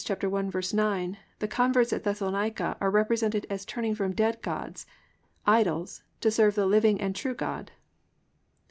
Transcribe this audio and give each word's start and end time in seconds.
1:9, 0.03 1.15
the 1.37 1.47
converts 1.47 1.93
at 1.93 2.03
Thessalonica 2.03 2.75
are 2.81 2.89
represented 2.89 3.45
as 3.51 3.63
turning 3.63 3.93
from 3.93 4.13
dead 4.15 4.41
gods, 4.41 4.87
"idols, 5.45 6.01
to 6.21 6.31
serve 6.31 6.55
the 6.55 6.65
living 6.65 6.99
and 6.99 7.15
true 7.15 7.35
God." 7.35 7.69